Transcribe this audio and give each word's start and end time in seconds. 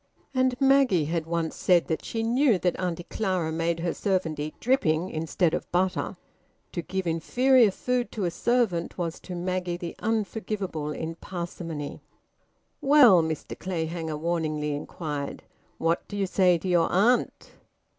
And 0.33 0.59
Maggie 0.59 1.05
had 1.05 1.27
once 1.27 1.55
said 1.55 1.85
that 1.85 2.03
she 2.03 2.23
knew 2.23 2.57
that 2.57 2.75
Auntie 2.79 3.03
Clara 3.03 3.51
made 3.51 3.81
her 3.81 3.93
servant 3.93 4.39
eat 4.39 4.59
dripping 4.59 5.11
instead 5.11 5.53
of 5.53 5.71
butter. 5.71 6.17
To 6.71 6.81
give 6.81 7.05
inferior 7.05 7.69
food 7.69 8.11
to 8.13 8.23
a 8.25 8.31
servant 8.31 8.97
was 8.97 9.19
to 9.19 9.35
Maggie 9.35 9.77
the 9.77 9.95
unforgivable 9.99 10.89
in 10.91 11.13
parsimony. 11.17 12.01
"Well," 12.81 13.21
Mr 13.21 13.55
Clayhanger 13.55 14.17
warningly 14.17 14.73
inquired, 14.73 15.43
"what 15.77 16.07
do 16.07 16.17
you 16.17 16.25
say 16.25 16.57
to 16.57 16.67
your 16.67 16.91
aunt?" 16.91 17.51